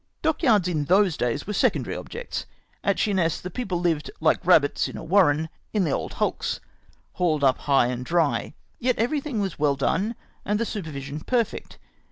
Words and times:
Dockyards 0.23 0.67
in 0.67 0.85
those 0.85 1.15
days 1.15 1.45
were 1.45 1.53
secondary 1.53 1.95
objects. 1.95 2.47
At 2.83 2.97
Sheerness 2.97 3.39
the 3.39 3.51
people 3.51 3.79
hved, 3.83 4.09
like 4.19 4.43
rabbits 4.43 4.87
in 4.87 4.97
a 4.97 5.03
warren, 5.03 5.47
in 5.73 5.87
old 5.87 6.13
hulks, 6.13 6.59
hauled 7.13 7.43
up 7.43 7.59
high 7.69 7.85
and 7.85 8.03
dry; 8.03 8.55
yet 8.79 8.97
everythmg 8.97 9.39
was 9.41 9.57
weU 9.57 9.77
done, 9.77 10.15
and 10.43 10.59
the 10.59 10.65
supervision 10.65 11.19
perfect. 11.19 11.77